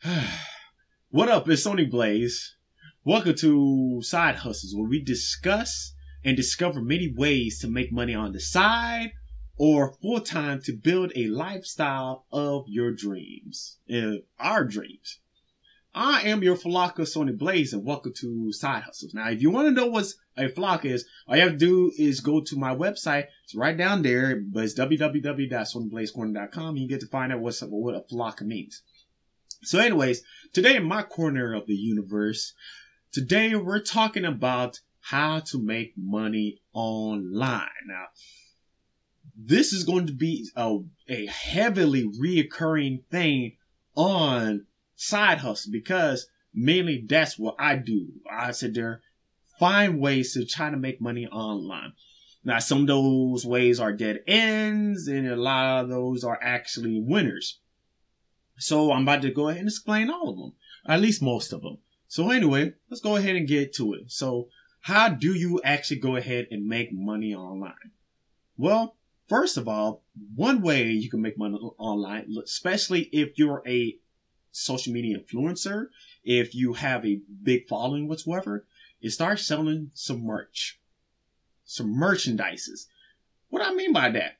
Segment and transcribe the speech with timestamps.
[1.10, 1.48] what up?
[1.48, 2.54] It's Sony Blaze.
[3.02, 5.92] Welcome to Side Hustles, where we discuss
[6.24, 9.10] and discover many ways to make money on the side
[9.56, 15.18] or full time to build a lifestyle of your dreams, uh, our dreams.
[15.92, 19.14] I am your Falaka Sony Blaze, and welcome to Side Hustles.
[19.14, 20.06] Now, if you want to know what
[20.36, 23.24] a flock is, all you have to do is go to my website.
[23.42, 26.76] It's right down there, but it's www.sonyblazecorner.com.
[26.76, 28.82] You get to find out what's, what a flock means.
[29.62, 30.22] So, anyways,
[30.52, 32.54] today in my corner of the universe,
[33.12, 37.68] today we're talking about how to make money online.
[37.86, 38.06] Now,
[39.36, 43.56] this is going to be a, a heavily reoccurring thing
[43.94, 48.08] on side hustle because mainly that's what I do.
[48.30, 49.00] I sit there,
[49.58, 51.92] find ways to try to make money online.
[52.44, 57.00] Now, some of those ways are dead ends, and a lot of those are actually
[57.00, 57.58] winners.
[58.58, 60.52] So I'm about to go ahead and explain all of them,
[60.86, 61.78] at least most of them.
[62.08, 64.10] So anyway, let's go ahead and get to it.
[64.10, 64.48] So
[64.82, 67.92] how do you actually go ahead and make money online?
[68.56, 68.96] Well,
[69.28, 70.02] first of all,
[70.34, 73.96] one way you can make money online, especially if you're a
[74.50, 75.86] social media influencer,
[76.24, 78.66] if you have a big following whatsoever,
[79.00, 80.80] is start selling some merch,
[81.64, 82.86] some merchandises.
[83.50, 84.38] What I mean by that?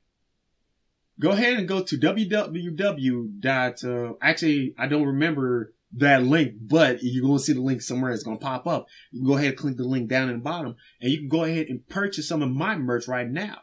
[1.20, 3.44] Go ahead and go to www.
[3.84, 8.12] Uh, actually, I don't remember that link, but you're going to see the link somewhere.
[8.12, 8.86] It's going to pop up.
[9.11, 11.28] You can go ahead and click the link down in the bottom, and you can
[11.28, 13.58] go ahead and purchase some of my merch right now.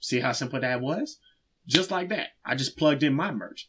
[0.00, 1.18] See how simple that was?
[1.66, 2.28] Just like that.
[2.44, 3.68] I just plugged in my merch.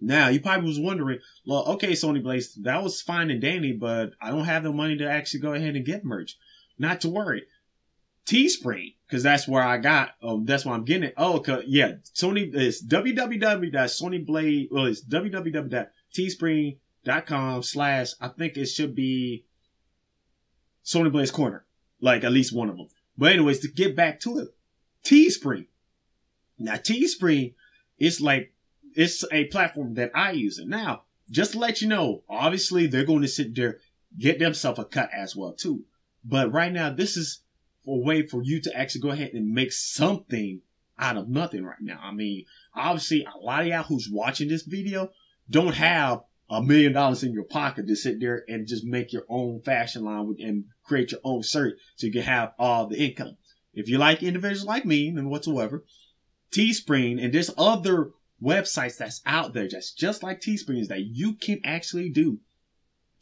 [0.00, 4.12] Now, you probably was wondering, well, okay, Sony Blaze, that was fine and dandy, but
[4.22, 6.38] I don't have the money to actually go ahead and get merch.
[6.78, 7.42] Not to worry.
[8.28, 11.14] Teespring, because that's where I got, um, that's why I'm getting it.
[11.16, 19.46] Oh, cause, yeah, Sony is www.sonyblade, well, it's www.teespring.com slash, I think it should be
[20.84, 21.64] Sony Blaze Corner,
[22.00, 22.88] like at least one of them.
[23.16, 24.48] But anyways, to get back to it,
[25.04, 25.66] Teespring.
[26.58, 27.54] Now, Teespring
[27.98, 28.52] is like
[28.94, 30.58] it's a platform that I use.
[30.58, 33.78] And now, just to let you know, obviously they're going to sit there,
[34.18, 35.84] get themselves a cut as well too.
[36.24, 37.40] But right now, this is
[37.88, 40.60] a way for you to actually go ahead and make something
[40.98, 41.98] out of nothing right now.
[42.02, 42.44] I mean,
[42.74, 45.10] obviously a lot of y'all who's watching this video
[45.48, 49.24] don't have a million dollars in your pocket to sit there and just make your
[49.28, 53.36] own fashion line and create your own shirt so you can have all the income.
[53.74, 55.84] If you like individuals like me and whatsoever,
[56.50, 58.10] Teespring and there's other
[58.42, 62.38] websites that's out there just just like Teesprings that you can actually do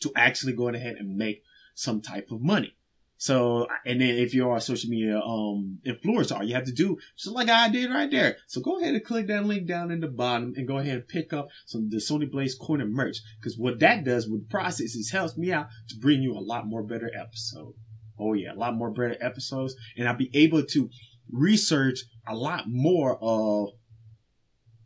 [0.00, 1.42] to actually go ahead and make
[1.74, 2.76] some type of money.
[3.18, 6.98] So, and then if you're a social media um influencer, all you have to do
[7.16, 8.36] just like I did right there.
[8.46, 11.08] So go ahead and click that link down in the bottom and go ahead and
[11.08, 13.18] pick up some the Sony Blaze Corner merch.
[13.40, 16.40] Because what that does with the process is helps me out to bring you a
[16.40, 17.74] lot more better episode.
[18.18, 20.90] Oh yeah, a lot more better episodes, and I'll be able to
[21.30, 23.70] research a lot more of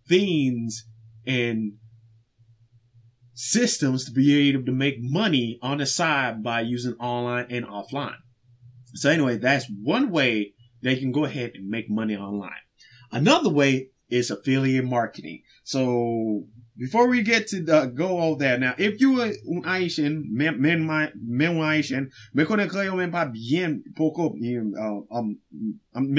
[0.09, 0.85] things
[1.27, 1.75] and
[3.41, 8.19] systems to be able to make money on the side by using online and offline.
[8.93, 10.53] So anyway, that's one way
[10.83, 12.61] they can go ahead and make money online.
[13.11, 15.41] Another way is affiliate marketing.
[15.65, 16.45] So
[16.77, 20.61] before we get to the, go all there, now, if you are un haïtien, men,
[20.61, 25.39] men, haïtien, me konen kreyo men pa bien poko, um, um,
[25.95, 26.15] um,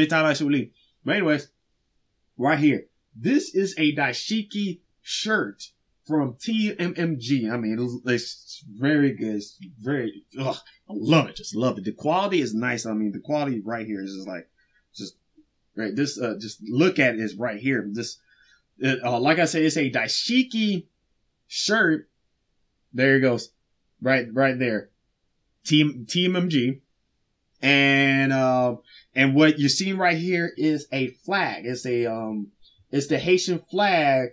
[1.05, 1.49] But anyways,
[2.35, 2.85] right here.
[3.15, 5.71] This is a dashiki shirt
[6.11, 7.51] from TMMG.
[7.51, 9.35] I mean, it's, very good.
[9.35, 10.57] It's very, ugh,
[10.89, 11.37] I love it.
[11.37, 11.85] Just love it.
[11.85, 12.85] The quality is nice.
[12.85, 14.47] I mean, the quality right here is just like,
[14.93, 15.15] just
[15.75, 15.95] right.
[15.95, 17.87] This, uh, just look at it is right here.
[17.89, 18.19] This,
[18.83, 20.85] uh, like I said, it's a dashiki
[21.47, 22.09] shirt.
[22.93, 23.51] There it goes.
[24.01, 24.89] Right, right there.
[25.63, 26.81] Team, TMMG.
[27.61, 28.77] And, uh,
[29.15, 31.65] and what you're seeing right here is a flag.
[31.65, 32.47] It's a, um,
[32.91, 34.31] it's the Haitian flag.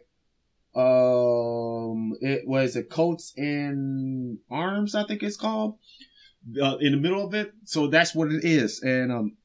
[2.20, 5.78] It was a coats and arms, I think it's called,
[6.60, 7.52] uh, in the middle of it.
[7.64, 8.82] So that's what it is.
[8.82, 9.36] And, um,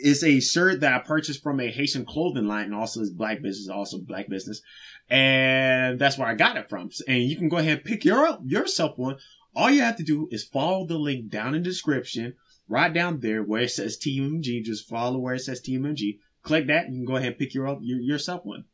[0.00, 3.42] it's a shirt that I purchased from a Haitian clothing line and also is black
[3.42, 4.62] business, also black business.
[5.10, 6.90] And that's where I got it from.
[7.06, 9.16] And you can go ahead and pick your, yourself one.
[9.56, 12.34] All you have to do is follow the link down in the description,
[12.68, 14.62] right down there where it says TMG.
[14.62, 16.18] Just follow where it says TMG.
[16.42, 18.64] Click that, and you can go ahead and pick your, your yourself one.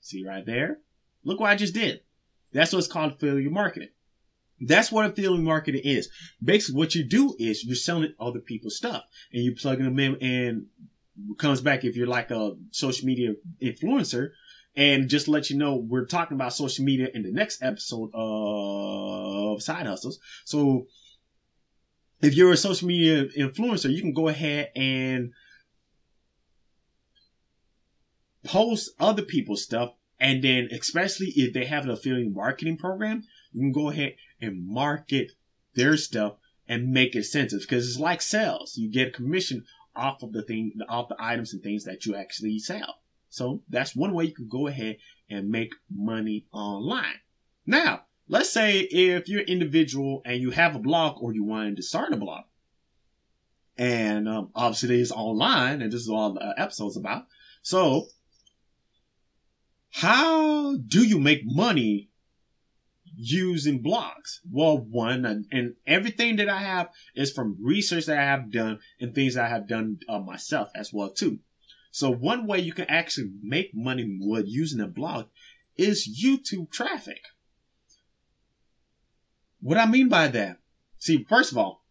[0.00, 0.78] See right there?
[1.22, 2.00] Look what I just did.
[2.52, 3.88] That's what's called affiliate marketing.
[4.60, 6.08] That's what affiliate marketing is.
[6.42, 10.16] Basically, what you do is you're selling other people's stuff and you're plugging them in
[10.20, 10.66] and
[11.38, 14.30] comes back if you're like a social media influencer,
[14.74, 19.62] And just let you know, we're talking about social media in the next episode of
[19.62, 20.18] Side Hustles.
[20.44, 20.86] So
[22.22, 25.32] if you're a social media influencer, you can go ahead and
[28.44, 29.92] post other people's stuff.
[30.22, 34.64] And then, especially if they have an affiliate marketing program, you can go ahead and
[34.64, 35.32] market
[35.74, 36.36] their stuff
[36.68, 38.78] and make it sensitive because it's like sales.
[38.78, 39.64] You get a commission
[39.96, 43.00] off of the thing, off the items and things that you actually sell.
[43.30, 44.98] So that's one way you can go ahead
[45.28, 47.18] and make money online.
[47.66, 51.78] Now, let's say if you're an individual and you have a blog or you wanted
[51.78, 52.44] to start a blog,
[53.76, 57.26] and um, obviously it's online, and this is all the episodes about.
[57.62, 58.06] So,
[59.92, 62.08] how do you make money
[63.14, 64.40] using blogs?
[64.50, 69.14] Well, one, and, everything that I have is from research that I have done and
[69.14, 71.40] things I have done uh, myself as well too.
[71.90, 75.26] So one way you can actually make money with using a blog
[75.76, 77.20] is YouTube traffic.
[79.60, 80.56] What I mean by that,
[80.98, 81.84] see, first of all,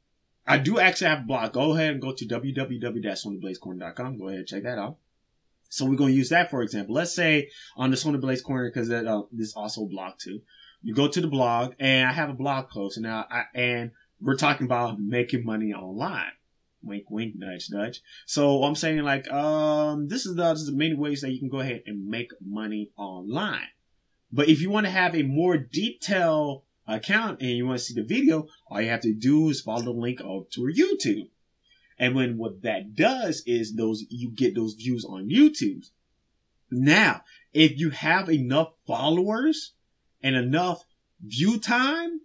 [0.48, 1.54] I do actually have a blog.
[1.54, 4.18] Go ahead and go to www.sonyblazecorner.com.
[4.18, 4.98] Go ahead and check that out.
[5.72, 6.94] So we're going to use that for example.
[6.94, 10.42] Let's say on the Sony Blaze Corner, because that uh, this is also blog too.
[10.84, 14.36] You go to the blog, and I have a blog post, and I, and we're
[14.36, 16.32] talking about making money online.
[16.84, 18.02] Wink, wink, nudge, nudge.
[18.26, 21.40] So I'm saying like, um, this is the, this is the many ways that you
[21.40, 23.68] can go ahead and make money online.
[24.32, 27.94] But if you want to have a more detailed account and you want to see
[27.94, 31.30] the video, all you have to do is follow the link up to YouTube.
[32.02, 35.88] And when what that does is those you get those views on YouTube.
[36.72, 37.22] Now,
[37.54, 39.74] if you have enough followers
[40.24, 40.84] and enough
[41.24, 42.22] view time,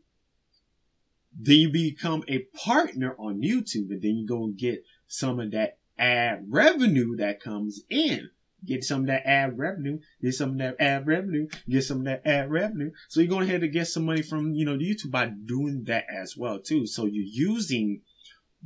[1.38, 5.50] then you become a partner on YouTube and then you go and get some of
[5.50, 8.30] that ad revenue that comes in.
[8.64, 12.04] Get some of that ad revenue, get some of that ad revenue, get some of
[12.06, 12.90] that ad revenue.
[13.08, 16.06] So you're going ahead to get some money from, you know, YouTube by doing that
[16.10, 16.86] as well too.
[16.86, 18.00] So you're using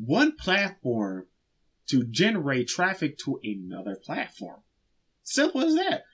[0.05, 1.27] one platform
[1.89, 4.61] to generate traffic to another platform.
[5.23, 6.05] Simple as that.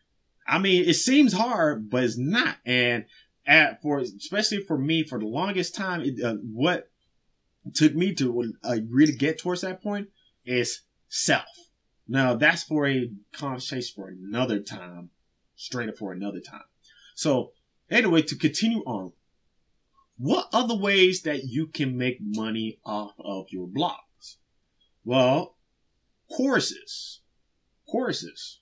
[0.46, 2.56] I mean, it seems hard, but it's not.
[2.64, 3.04] And
[3.46, 6.90] at, for especially for me, for the longest time, it, uh, what
[7.74, 10.08] took me to uh, really get towards that point
[10.44, 11.44] is self.
[12.08, 15.10] Now that's for a conversation for another time,
[15.56, 16.64] straight up for another time.
[17.14, 17.52] So
[17.90, 19.12] anyway, to continue on,
[20.18, 24.36] what other ways that you can make money off of your blogs?
[25.04, 25.56] Well,
[26.34, 27.20] courses,
[27.88, 28.60] courses,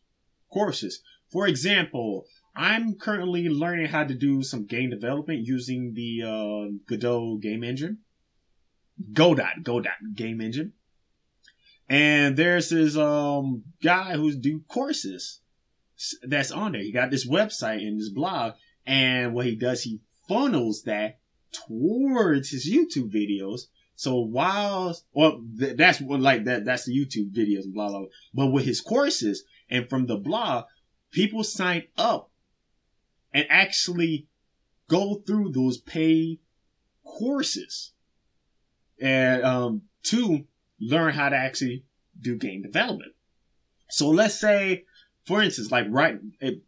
[0.52, 1.00] courses.
[1.30, 7.38] For example, I'm currently learning how to do some game development using the uh, Godot
[7.38, 7.98] game engine.
[9.12, 10.72] Godot, Godot game engine.
[11.88, 15.40] And there's this um guy who's do courses
[16.22, 16.82] that's on there.
[16.82, 18.54] He got this website and this blog,
[18.86, 21.18] and what he does, he funnels that
[21.54, 23.62] towards his YouTube videos.
[23.96, 28.08] So while, well, th- that's what like that, that's the YouTube videos blah, blah, blah.
[28.32, 30.64] But with his courses and from the blog,
[31.10, 32.30] people sign up
[33.32, 34.26] and actually
[34.88, 36.40] go through those paid
[37.04, 37.92] courses
[39.00, 40.44] and, um, to
[40.80, 41.84] learn how to actually
[42.20, 43.12] do game development.
[43.88, 44.84] So let's say,
[45.24, 46.62] for instance, like right, it,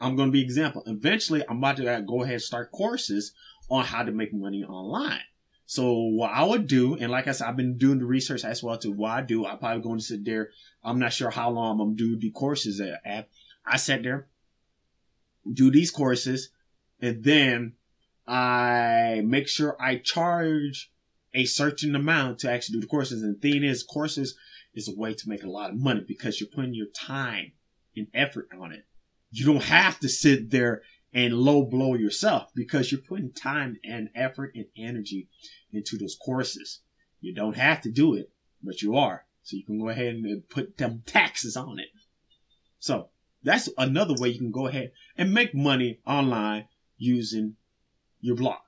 [0.00, 0.82] I'm going to be example.
[0.86, 3.32] Eventually, I'm about to go ahead and start courses
[3.70, 5.20] on how to make money online.
[5.66, 8.62] So what I would do, and like I said, I've been doing the research as
[8.62, 9.44] well to what I do.
[9.44, 10.48] I'm probably going to sit there.
[10.82, 13.28] I'm not sure how long I'm going to do the courses at.
[13.66, 14.28] I sat there,
[15.52, 16.50] do these courses,
[17.02, 17.74] and then
[18.26, 20.90] I make sure I charge
[21.34, 23.22] a certain amount to actually do the courses.
[23.22, 24.36] And the thing is, courses
[24.74, 27.52] is a way to make a lot of money because you're putting your time
[27.94, 28.86] and effort on it.
[29.30, 30.80] You don't have to sit there
[31.12, 35.28] and low blow yourself because you're putting time and effort and energy
[35.72, 36.80] into those courses.
[37.20, 38.30] You don't have to do it,
[38.62, 39.24] but you are.
[39.42, 41.88] So you can go ahead and put them taxes on it.
[42.78, 43.08] So
[43.42, 47.56] that's another way you can go ahead and make money online using
[48.20, 48.58] your blog.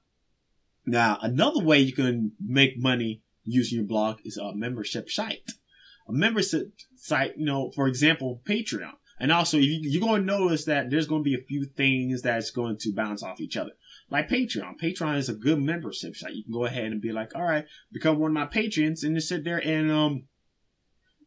[0.87, 5.53] Now, another way you can make money using your blog is a membership site.
[6.09, 8.95] A membership site, you know, for example, Patreon.
[9.21, 12.23] And also, you, are going to notice that there's going to be a few things
[12.23, 13.73] that's going to bounce off each other.
[14.09, 14.81] Like Patreon.
[14.81, 16.35] Patreon is a good membership site.
[16.35, 19.15] You can go ahead and be like, all right, become one of my patrons and
[19.15, 20.25] just sit there and, um,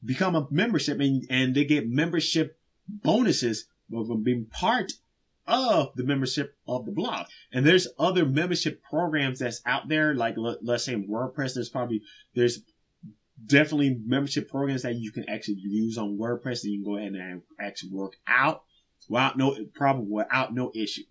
[0.04, 2.58] become a membership and, and they get membership
[2.90, 4.94] bonuses from being part
[5.46, 7.28] of the membership of the blog.
[7.52, 11.54] And there's other membership programs that's out there, like let, us say WordPress.
[11.54, 12.02] There's probably
[12.34, 12.62] there's
[13.46, 17.14] definitely membership programs that you can actually use on WordPress that you can go ahead
[17.14, 18.64] and actually work out
[19.10, 21.04] without no problem, without no issue.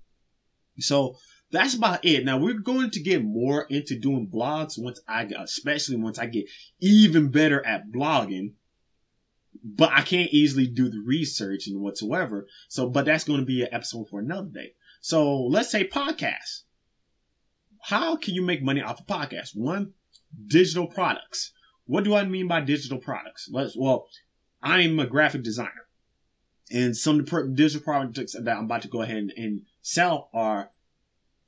[0.78, 1.16] So
[1.50, 2.24] that's about it.
[2.24, 6.26] Now we're going to get more into doing blogs once I get, especially once I
[6.26, 6.46] get
[6.80, 8.54] even better at blogging.
[9.62, 12.48] But I can't easily do the research and whatsoever.
[12.68, 14.72] So, but that's going to be an episode for another day.
[15.02, 16.62] So let's say podcasts.
[17.82, 19.50] How can you make money off a podcast?
[19.54, 19.92] One,
[20.46, 21.52] digital products.
[21.92, 23.50] What do I mean by digital products?
[23.52, 24.06] Let's, well,
[24.62, 25.86] I'm a graphic designer
[26.70, 30.30] and some of the digital products that I'm about to go ahead and, and sell
[30.32, 30.70] are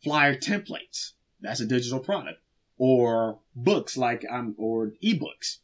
[0.02, 1.12] flyer templates.
[1.40, 2.42] That's a digital product.
[2.76, 5.60] Or books like um or ebooks.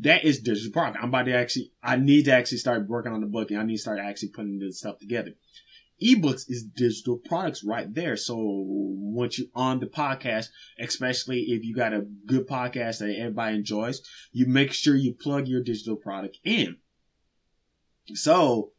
[0.00, 0.98] That is digital product.
[1.00, 3.62] I'm about to actually I need to actually start working on the book and I
[3.62, 5.34] need to start actually putting this stuff together.
[6.04, 8.16] Ebooks is digital products right there.
[8.16, 13.56] So once you're on the podcast, especially if you got a good podcast that everybody
[13.56, 16.76] enjoys, you make sure you plug your digital product in.
[18.14, 18.72] So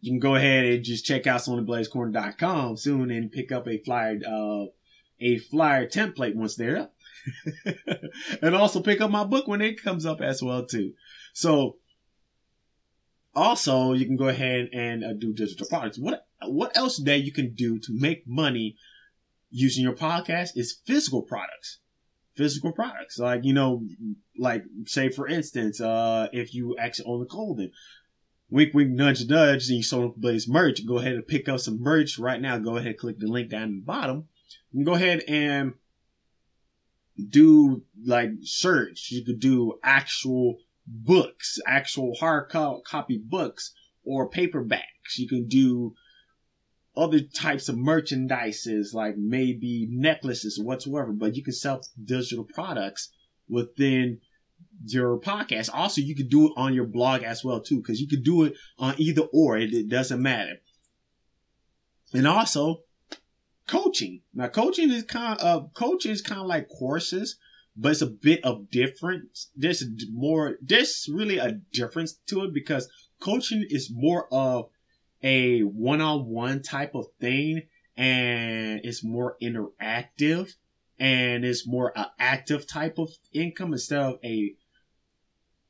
[0.00, 4.18] you can go ahead and just check out sonyblazecorner.com soon and pick up a flyer,
[4.28, 4.66] uh,
[5.20, 6.94] a flyer template once they're up.
[8.42, 10.92] and also pick up my book when it comes up as well too.
[11.32, 11.76] So
[13.34, 15.98] also you can go ahead and uh, do digital products.
[15.98, 18.76] What what else that you can do to make money
[19.50, 21.78] using your podcast is physical products.
[22.34, 23.82] Physical products, like you know,
[24.38, 27.72] like say for instance, uh, if you actually own a clothing,
[28.48, 31.82] wink, wink, nudge, nudge, and you Solar Blaze merch, go ahead and pick up some
[31.82, 32.58] merch right now.
[32.58, 34.28] Go ahead, click the link down in the bottom.
[34.84, 35.72] Go ahead and
[37.28, 39.10] do like search.
[39.10, 45.16] You could do actual books, actual hard co- copy books or paperbacks.
[45.16, 45.94] You can do
[46.98, 53.10] other types of merchandises, like maybe necklaces or whatsoever, but you can sell digital products
[53.48, 54.18] within
[54.84, 55.70] your podcast.
[55.72, 58.42] Also, you could do it on your blog as well too, because you could do
[58.42, 59.56] it on either or.
[59.56, 60.56] It, it doesn't matter.
[62.12, 62.82] And also,
[63.68, 64.22] coaching.
[64.34, 67.38] Now, coaching is kind of coaching is kind of like courses,
[67.76, 69.50] but it's a bit of difference.
[69.54, 70.56] There's more.
[70.60, 72.90] There's really a difference to it because
[73.20, 74.70] coaching is more of
[75.22, 77.62] a one-on-one type of thing,
[77.96, 80.54] and it's more interactive
[80.98, 84.54] and it's more an active type of income instead of a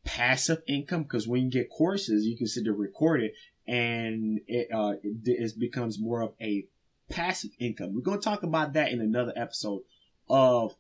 [0.05, 3.35] passive income because when you get courses, you can sit there record it
[3.67, 6.67] and it, uh, it, it becomes more of a
[7.11, 7.95] passive income.
[7.95, 9.83] We're going to talk about that in another episode
[10.31, 10.75] of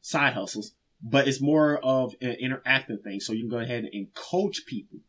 [0.00, 3.20] side hustles, but it's more of an interactive thing.
[3.20, 5.00] So you can go ahead and coach people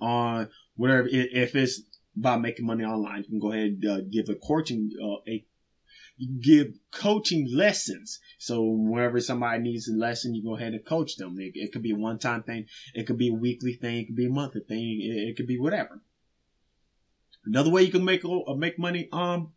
[0.00, 0.48] on
[0.78, 1.82] whatever, if it's
[2.16, 5.44] about making money online, you can go ahead and uh, give a coaching, uh, a
[6.40, 8.20] give coaching lessons.
[8.38, 11.36] So whenever somebody needs a lesson, you go ahead and coach them.
[11.38, 12.66] It, it could be a one time thing.
[12.94, 13.96] It could be a weekly thing.
[13.98, 15.00] It could be a monthly thing.
[15.02, 16.00] It, it could be whatever.
[17.44, 19.52] Another way you can make uh, make money on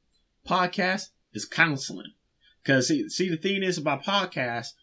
[0.47, 2.13] podcast is counseling.
[2.63, 4.73] Cause see, see, the thing is about podcasts,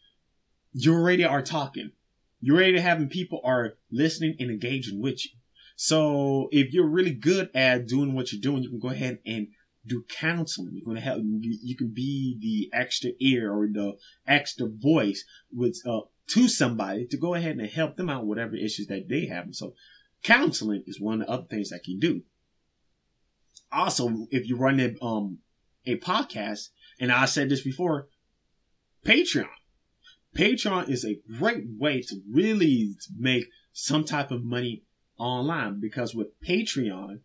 [0.73, 1.93] you already are talking.
[2.41, 5.38] You already having people are listening and engaging with you.
[5.81, 9.47] So if you're really good at doing what you're doing, you can go ahead and
[9.87, 10.73] do counseling.
[10.73, 11.21] You're going to help.
[11.23, 13.93] You, can be the extra ear or the
[14.27, 18.57] extra voice with uh, to somebody to go ahead and help them out with whatever
[18.57, 19.55] issues that they have.
[19.55, 19.75] So,
[20.25, 22.23] counseling is one of the other things that you do.
[23.71, 25.39] Also, if you run a um
[25.87, 28.09] a podcast, and I said this before,
[29.07, 29.47] Patreon.
[30.37, 34.83] Patreon is a great way to really make some type of money
[35.19, 37.21] online because with Patreon,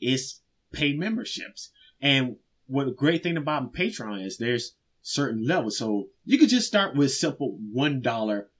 [0.00, 0.40] it's
[0.72, 1.70] paid memberships.
[2.00, 2.36] And
[2.66, 5.78] what a great thing about Patreon is there's certain levels.
[5.78, 8.50] So you could just start with simple one dollar,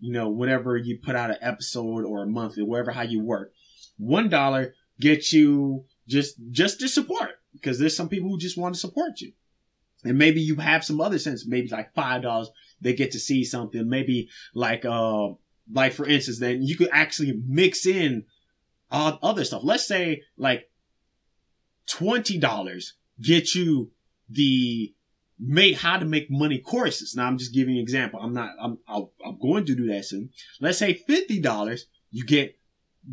[0.00, 3.52] you know, whatever you put out an episode or a monthly, whatever how you work.
[3.96, 8.74] One dollar gets you just just to support because there's some people who just want
[8.74, 9.32] to support you.
[10.04, 12.50] And maybe you have some other sense, maybe like five dollars,
[12.80, 13.88] they get to see something.
[13.88, 15.28] Maybe like uh
[15.70, 18.24] like for instance, then you could actually mix in
[18.90, 19.62] all other stuff.
[19.64, 20.70] Let's say like
[21.88, 22.84] $20
[23.20, 23.90] get you
[24.28, 24.94] the
[25.38, 27.14] make how to make money courses.
[27.16, 28.20] Now I'm just giving you an example.
[28.20, 30.30] I'm not, I'm, I'll, I'm going to do that soon.
[30.60, 31.80] Let's say $50,
[32.10, 32.56] you get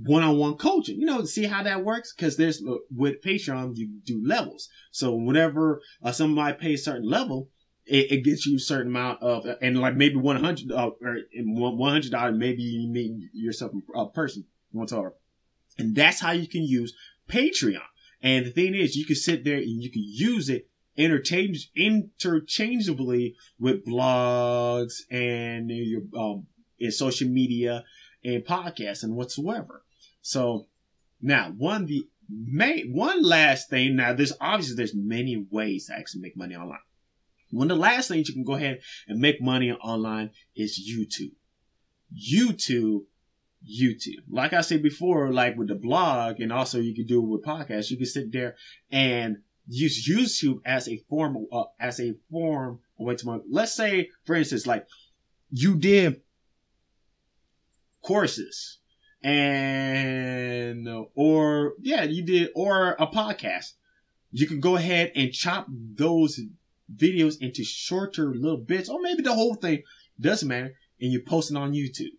[0.03, 0.99] one-on-one coaching.
[0.99, 2.13] You know, see how that works?
[2.13, 2.63] Cause there's,
[2.95, 4.69] with Patreon, you do levels.
[4.91, 7.49] So whenever uh, somebody pays a certain level,
[7.85, 12.37] it, it, gets you a certain amount of, and like maybe 100, uh, or $100,
[12.37, 15.15] maybe you meet yourself a person, whatever.
[15.77, 16.93] And that's how you can use
[17.27, 17.81] Patreon.
[18.21, 23.33] And the thing is, you can sit there and you can use it interchange interchangeably
[23.57, 26.45] with blogs and your um
[26.79, 27.83] in social media
[28.23, 29.83] and podcasts and whatsoever.
[30.21, 30.67] So
[31.21, 33.95] now one the main one last thing.
[33.95, 36.79] Now, there's obviously there's many ways to actually make money online.
[37.51, 41.33] One of the last things you can go ahead and make money online is YouTube.
[42.13, 43.05] YouTube,
[43.63, 44.23] YouTube.
[44.29, 47.45] Like I said before, like with the blog, and also you can do it with
[47.45, 47.91] podcasts.
[47.91, 48.55] You can sit there
[48.91, 53.43] and use YouTube as a form, uh, as a form of way to money.
[53.49, 54.87] Let's say, for instance, like
[55.51, 56.21] you did
[58.01, 58.79] courses
[59.23, 63.73] and or yeah you did or a podcast
[64.31, 66.39] you can go ahead and chop those
[66.95, 69.83] videos into shorter little bits or maybe the whole thing
[70.19, 72.11] doesn't matter and you post it on youtube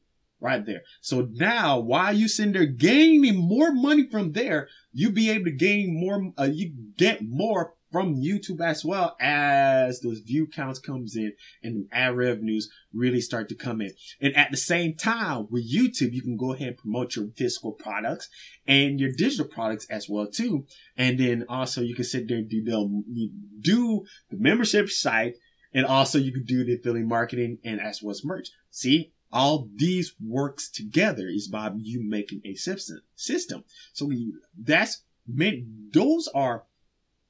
[0.42, 0.82] right there.
[1.00, 5.52] So now while you sitting there gaining more money from there you be able to
[5.52, 11.14] gain more uh, you get more from YouTube as well as those view counts comes
[11.14, 13.92] in and ad revenues really start to come in.
[14.20, 17.72] And at the same time with YouTube, you can go ahead and promote your physical
[17.72, 18.28] products
[18.66, 20.66] and your digital products as well too.
[20.96, 23.30] And then also you can sit there and do the,
[23.60, 25.36] do the membership site
[25.74, 28.48] and also you can do the affiliate marketing and as well as merch.
[28.70, 33.00] See, all these works together is by you making a system.
[33.14, 33.64] System.
[33.92, 34.10] So
[34.58, 36.64] that's meant, those are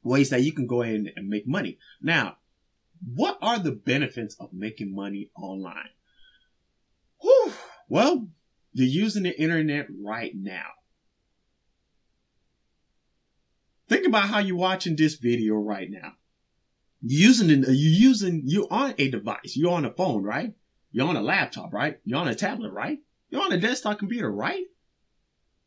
[0.03, 1.79] ways that you can go ahead and make money.
[2.01, 2.37] Now,
[3.15, 5.91] what are the benefits of making money online?
[7.21, 7.53] Whew.
[7.89, 8.29] Well,
[8.73, 10.67] you're using the internet right now.
[13.89, 16.15] Think about how you're watching this video right now.
[17.03, 19.57] You're using you're using you're on a device.
[19.57, 20.55] You're on a phone, right?
[20.93, 21.99] You're on a laptop, right?
[22.05, 22.99] You're on a tablet, right?
[23.31, 24.65] You're on a desktop computer, right?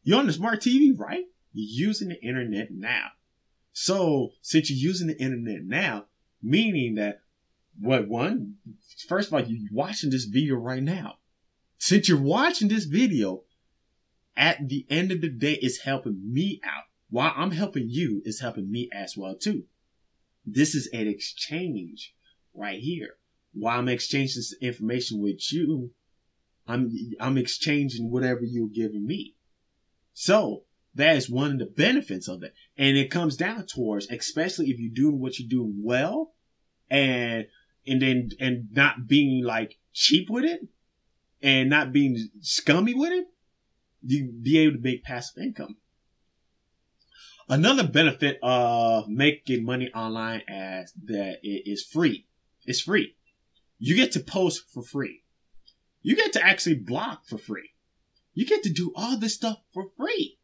[0.04, 1.26] You're on a smart TV, right?
[1.54, 3.08] You're using the internet now.
[3.78, 6.06] So since you're using the internet now,
[6.42, 7.20] meaning that
[7.78, 8.56] what one,
[9.06, 11.18] first of all, you're watching this video right now.
[11.78, 13.44] Since you're watching this video,
[14.38, 16.86] at the end of the day, it's helping me out.
[17.10, 19.66] While I'm helping you, it's helping me as well too.
[20.46, 22.16] This is an exchange
[22.54, 23.18] right here.
[23.54, 25.92] While I'm exchanging this information with you,
[26.66, 29.36] I'm I'm exchanging whatever you're giving me.
[30.14, 30.64] So
[30.96, 32.54] that is one of the benefits of it.
[32.78, 36.34] And it comes down towards, especially if you're doing what you're doing well
[36.90, 37.48] and,
[37.86, 40.62] and then, and not being like cheap with it
[41.42, 43.28] and not being scummy with it,
[44.04, 45.78] you be able to make passive income.
[47.50, 52.26] Another benefit of making money online as that it is free.
[52.66, 53.16] It's free.
[53.78, 55.24] You get to post for free.
[56.02, 57.72] You get to actually blog for free.
[58.34, 60.40] You get to do all this stuff for free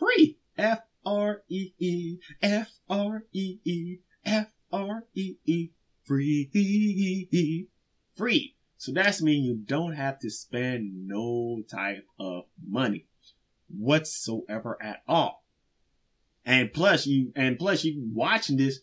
[0.00, 0.38] free.
[0.58, 5.70] F R E E F R E E F R E E
[6.04, 7.68] free
[8.16, 8.56] free.
[8.76, 13.06] So that's mean you don't have to spend no type of money
[13.68, 15.44] whatsoever at all.
[16.44, 18.80] And plus you and plus you watching this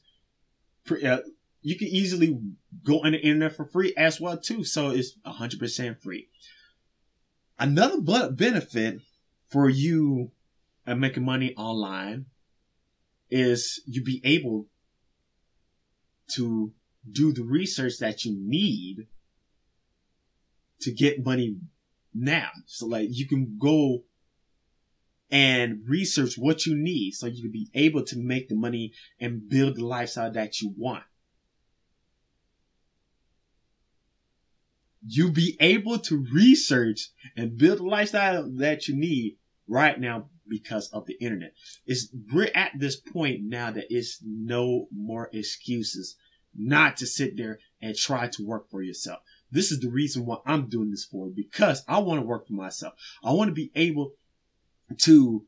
[1.04, 1.18] uh,
[1.62, 2.40] you can easily
[2.84, 4.64] go on the internet for free as well too.
[4.64, 6.30] So it's 100% free.
[7.60, 8.00] Another
[8.32, 9.02] benefit
[9.50, 10.32] for you
[10.88, 12.26] and making money online
[13.30, 14.68] is you be able
[16.32, 16.72] to
[17.12, 19.08] do the research that you need
[20.80, 21.58] to get money
[22.14, 22.50] now.
[22.66, 24.04] So like you can go
[25.30, 29.50] and research what you need so you can be able to make the money and
[29.50, 31.04] build the lifestyle that you want.
[35.06, 40.90] You be able to research and build the lifestyle that you need right now because
[40.90, 41.54] of the internet.
[41.86, 46.16] It's we're at this point now that it's no more excuses
[46.58, 49.20] not to sit there and try to work for yourself.
[49.52, 52.54] This is the reason why I'm doing this for because I want to work for
[52.54, 52.94] myself.
[53.24, 54.14] I want to be able
[55.00, 55.46] to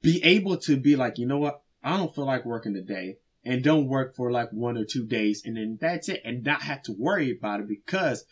[0.00, 1.62] be able to be like, you know what?
[1.82, 5.42] I don't feel like working today and don't work for like one or two days
[5.44, 8.24] and then that's it and not have to worry about it because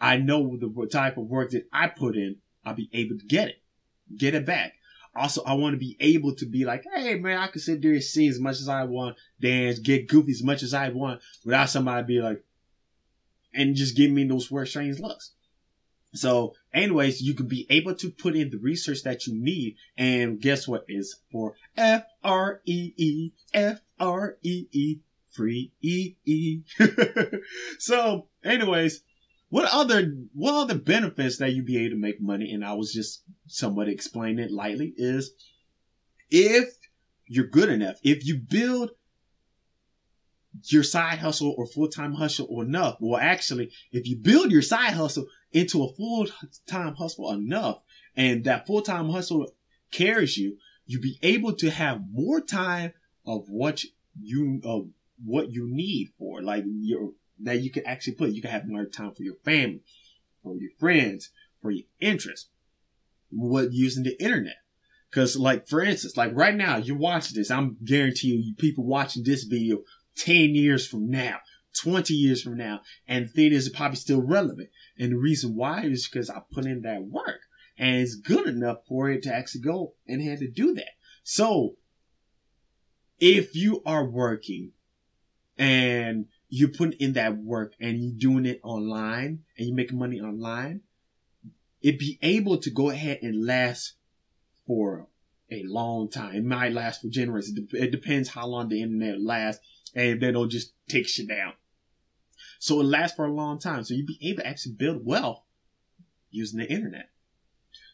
[0.00, 3.48] I know the type of work that I put in, I'll be able to get
[3.48, 3.62] it,
[4.16, 4.74] get it back.
[5.14, 7.92] Also, I want to be able to be like, hey man, I can sit there
[7.92, 11.20] and sing as much as I want, dance, get goofy as much as I want,
[11.44, 12.44] without somebody be like,
[13.52, 15.32] and just give me those weird strange looks.
[16.12, 20.40] So, anyways, you can be able to put in the research that you need, and
[20.40, 24.98] guess what is for F R E E F R E E
[25.30, 26.62] free E E.
[27.78, 29.02] So, anyways,
[29.50, 32.52] what other what other benefits that you be able to make money?
[32.52, 35.32] And I was just somewhat explaining it lightly is
[36.30, 36.68] if
[37.26, 38.90] you're good enough, if you build
[40.64, 44.62] your side hustle or full time hustle or enough, well, actually, if you build your
[44.62, 46.26] side hustle into a full
[46.68, 47.80] time hustle enough,
[48.16, 49.52] and that full time hustle
[49.90, 52.92] carries you, you'll be able to have more time
[53.26, 53.82] of what
[54.16, 54.90] you of
[55.24, 57.10] what you need for, like your
[57.42, 58.30] that you can actually put.
[58.30, 59.82] You can have more time for your family,
[60.42, 62.48] for your friends, for your interests.
[63.30, 64.56] What using the internet.
[65.12, 67.50] Cause like, for instance, like right now, you're watching this.
[67.50, 69.78] I'm guaranteeing you people watching this video
[70.16, 71.38] 10 years from now,
[71.82, 74.68] 20 years from now, and the thing is probably still relevant.
[74.98, 77.40] And the reason why is because I put in that work
[77.76, 80.90] and it's good enough for it to actually go and had to do that.
[81.24, 81.76] So
[83.18, 84.72] if you are working
[85.56, 90.20] and you're putting in that work and you're doing it online and you're making money
[90.20, 90.80] online,
[91.80, 93.94] it be able to go ahead and last
[94.66, 95.06] for
[95.50, 96.34] a long time.
[96.34, 97.58] It might last for generations.
[97.72, 101.54] It depends how long the internet lasts and if they don't just take shit down.
[102.58, 103.84] So it lasts for a long time.
[103.84, 105.42] So you'll be able to actually build wealth
[106.30, 107.10] using the internet.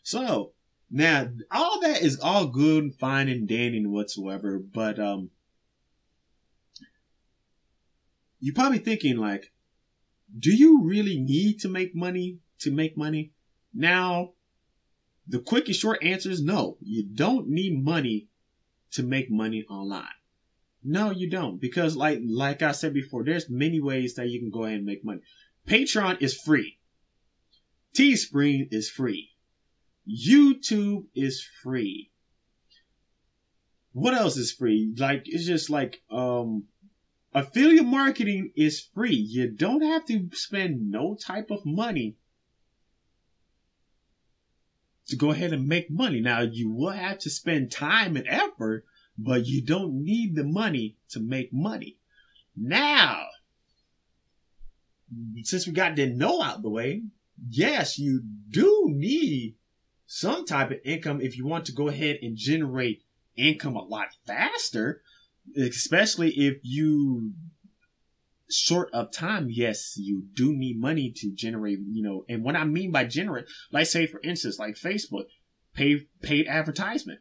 [0.02, 0.52] So
[0.90, 5.30] now all that is all good and fine and dandy and whatsoever, but um
[8.40, 9.52] you're probably thinking like,
[10.38, 13.32] do you really need to make money to make money?
[13.72, 14.32] Now,
[15.26, 16.78] the quick and short answer is no.
[16.80, 18.28] You don't need money
[18.92, 20.04] to make money online.
[20.84, 21.60] No, you don't.
[21.60, 24.86] Because like like I said before, there's many ways that you can go ahead and
[24.86, 25.20] make money.
[25.66, 26.78] Patreon is free.
[27.92, 29.30] Teespring is free.
[30.08, 32.10] YouTube is free.
[33.92, 34.94] What else is free?
[34.96, 36.64] Like it's just like um
[37.36, 39.14] affiliate marketing is free.
[39.14, 42.16] You don't have to spend no type of money
[45.06, 46.20] to go ahead and make money.
[46.20, 48.86] Now you will have to spend time and effort,
[49.18, 51.98] but you don't need the money to make money.
[52.56, 53.26] Now,
[55.42, 57.02] since we got the no out the way,
[57.50, 59.56] yes, you do need
[60.06, 63.02] some type of income if you want to go ahead and generate
[63.36, 65.02] income a lot faster,
[65.56, 67.32] especially if you
[68.48, 72.64] short of time, yes, you do need money to generate, you know, and what I
[72.64, 75.26] mean by generate, like say for instance, like Facebook,
[75.74, 77.20] pay paid advertisement.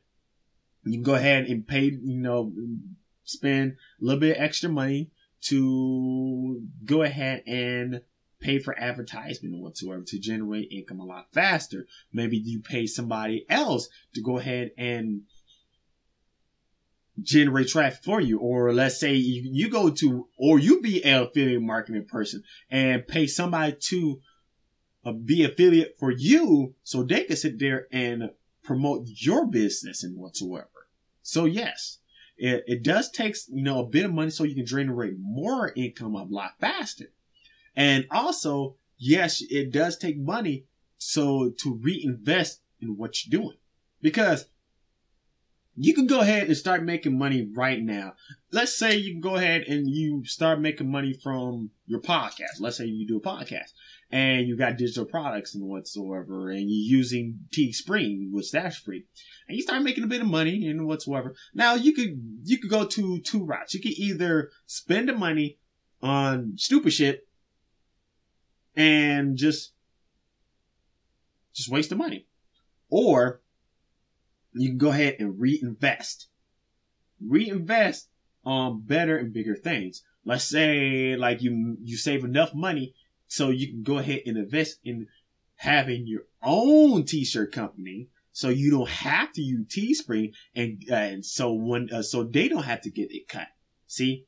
[0.83, 2.53] You can go ahead and pay, you know,
[3.23, 5.11] spend a little bit extra money
[5.45, 8.01] to go ahead and
[8.39, 11.87] pay for advertisement or whatsoever to generate income a lot faster.
[12.13, 15.21] Maybe you pay somebody else to go ahead and
[17.21, 18.39] generate traffic for you.
[18.39, 23.07] Or let's say you, you go to, or you be an affiliate marketing person and
[23.07, 24.21] pay somebody to
[25.05, 28.31] uh, be affiliate for you so they can sit there and
[28.63, 30.87] promote your business and whatsoever.
[31.21, 31.99] So yes,
[32.37, 35.71] it, it does take, you know, a bit of money so you can generate more
[35.75, 37.11] income a lot faster.
[37.75, 40.65] And also, yes, it does take money
[40.97, 43.57] so to reinvest in what you're doing
[44.01, 44.45] because
[45.77, 48.13] you can go ahead and start making money right now.
[48.51, 52.59] Let's say you can go ahead and you start making money from your podcast.
[52.59, 53.73] Let's say you do a podcast
[54.11, 59.05] and you got digital products and whatsoever, and you're using Teespring, with that's free,
[59.47, 61.35] and you start making a bit of money and whatsoever.
[61.53, 63.73] Now you could you could go to two routes.
[63.73, 65.57] You could either spend the money
[66.01, 67.27] on stupid shit
[68.75, 69.73] and just
[71.53, 72.27] just waste the money,
[72.89, 73.41] or
[74.55, 76.27] you can go ahead and reinvest.
[77.21, 78.09] Reinvest
[78.43, 80.03] on better and bigger things.
[80.23, 82.95] Let's say like you you save enough money
[83.27, 85.07] so you can go ahead and invest in
[85.57, 91.25] having your own t-shirt company so you don't have to use Teespring and uh, and
[91.25, 93.47] so when uh, so they don't have to get it cut.
[93.87, 94.25] See?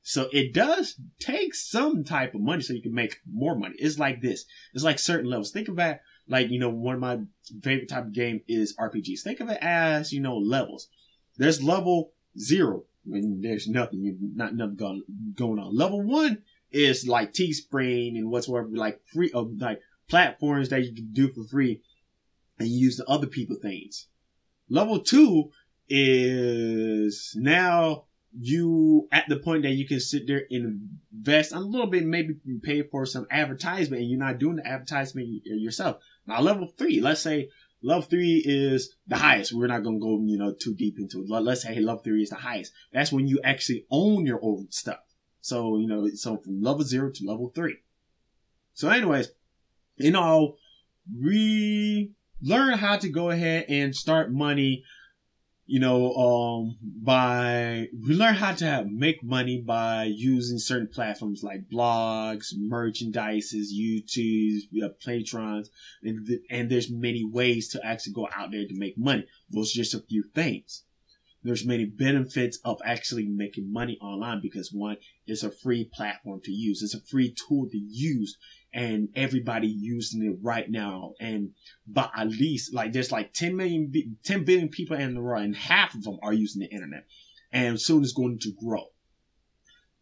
[0.00, 3.76] So it does take some type of money so you can make more money.
[3.78, 4.46] It's like this.
[4.74, 5.52] It's like certain levels.
[5.52, 7.20] Think about like, you know, one of my
[7.62, 9.20] favorite type of game is RPGs.
[9.22, 10.88] Think of it as, you know, levels.
[11.36, 15.02] There's level zero when there's nothing, not nothing going,
[15.34, 15.76] going on.
[15.76, 20.94] Level one is like Teespring and whatsoever, like free, of uh, like platforms that you
[20.94, 21.82] can do for free
[22.58, 24.08] and use the other people things.
[24.68, 25.50] Level two
[25.88, 28.04] is now
[28.38, 32.34] you at the point that you can sit there and invest a little bit, maybe
[32.62, 35.98] pay for some advertisement and you're not doing the advertisement yourself.
[36.26, 37.50] Now, level three, let's say
[37.82, 39.52] level three is the highest.
[39.52, 41.28] We're not going to go, you know, too deep into it.
[41.28, 42.72] Let's say hey, level three is the highest.
[42.92, 45.00] That's when you actually own your own stuff.
[45.40, 47.78] So, you know, so from level zero to level three.
[48.74, 49.28] So anyways,
[49.96, 50.56] you know,
[51.20, 54.84] we learn how to go ahead and start money
[55.66, 61.70] you know, um, by we learn how to make money by using certain platforms like
[61.72, 65.70] blogs, merchandises, YouTube, uh, Patrons,
[66.02, 69.24] and, th- and there's many ways to actually go out there to make money.
[69.50, 70.84] Those are just a few things.
[71.44, 74.96] There's many benefits of actually making money online because one,
[75.26, 76.82] it's a free platform to use.
[76.82, 78.36] It's a free tool to use
[78.72, 81.14] and everybody using it right now.
[81.20, 81.52] And
[81.86, 85.56] but at least like there's like 10 million, 10 billion people in the world, and
[85.56, 87.06] half of them are using the internet,
[87.52, 88.86] and soon it's going to grow.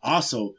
[0.03, 0.55] Also,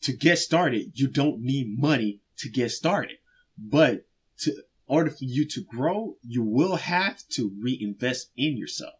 [0.00, 3.16] to get started, you don't need money to get started,
[3.56, 4.06] but
[4.38, 4.52] to
[4.86, 8.94] order for you to grow, you will have to reinvest in yourself.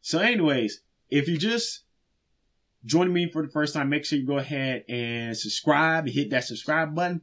[0.00, 1.82] So, anyways, if you just
[2.84, 6.44] joining me for the first time, make sure you go ahead and subscribe, hit that
[6.44, 7.22] subscribe button.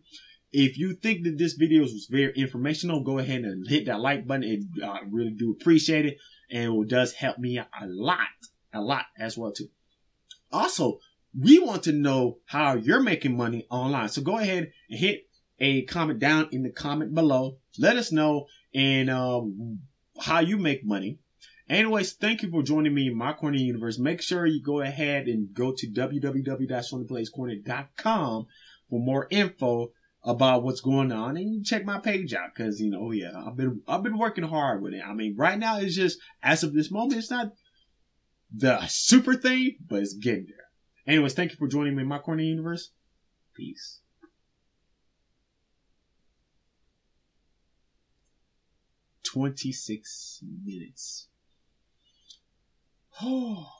[0.52, 4.26] If you think that this video was very informational, go ahead and hit that like
[4.26, 4.44] button.
[4.44, 6.18] It, I really do appreciate it.
[6.50, 8.20] And it does help me a lot,
[8.74, 9.70] a lot as well too.
[10.52, 11.00] Also,
[11.38, 14.10] we want to know how you're making money online.
[14.10, 15.28] So go ahead and hit
[15.60, 17.58] a comment down in the comment below.
[17.78, 19.80] Let us know and um,
[20.20, 21.20] how you make money.
[21.70, 24.00] Anyways, thank you for joining me in my corner universe.
[24.00, 28.48] Make sure you go ahead and go to www.sonyblazecorner.com
[28.90, 29.92] for more info
[30.24, 33.32] about what's going on and you check my page out because you know oh, yeah
[33.46, 35.04] I've been I've been working hard with it.
[35.06, 37.54] I mean right now it's just as of this moment it's not
[38.54, 40.66] the super thing but it's getting there.
[41.06, 42.92] Anyways, thank you for joining me in my corner universe.
[43.56, 44.02] Peace.
[49.24, 51.28] 26 minutes.
[53.24, 53.68] Oh.